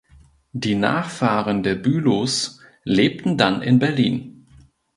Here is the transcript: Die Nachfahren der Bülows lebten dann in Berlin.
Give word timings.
Die 0.53 0.73
Nachfahren 0.73 1.61
der 1.61 1.75
Bülows 1.75 2.59
lebten 2.83 3.37
dann 3.37 3.61
in 3.61 3.77
Berlin. 3.77 4.47